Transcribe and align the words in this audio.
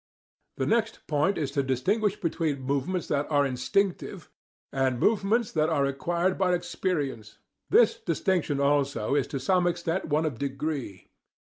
The 0.57 0.65
next 0.65 1.05
point 1.05 1.37
is 1.37 1.51
to 1.51 1.61
distinguish 1.61 2.19
between 2.19 2.63
movements 2.63 3.07
that 3.09 3.29
are 3.29 3.45
instinctive 3.45 4.31
and 4.73 4.99
movements 4.99 5.51
that 5.51 5.69
are 5.69 5.85
acquired 5.85 6.39
by 6.39 6.55
experience. 6.55 7.37
This 7.69 7.99
distinction 7.99 8.59
also 8.59 9.13
is 9.13 9.27
to 9.27 9.39
some 9.39 9.67
extent 9.67 10.05
one 10.05 10.25
of 10.25 10.39
degree. 10.39 11.11